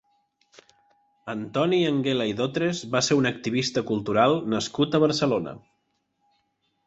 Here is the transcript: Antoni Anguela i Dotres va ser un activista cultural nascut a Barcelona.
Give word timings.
Antoni 1.33 1.81
Anguela 1.89 2.25
i 2.29 2.33
Dotres 2.39 2.81
va 2.95 3.01
ser 3.07 3.17
un 3.19 3.29
activista 3.31 3.85
cultural 3.91 4.35
nascut 4.55 4.97
a 4.97 5.03
Barcelona. 5.07 5.55